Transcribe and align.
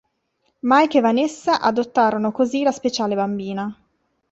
Mike 0.63 0.97
e 0.97 0.99
Vanessa 1.01 1.59
adottarono 1.61 2.31
così 2.31 2.63
la 2.63 2.71
speciale 2.71 3.13
bambina. 3.13 3.71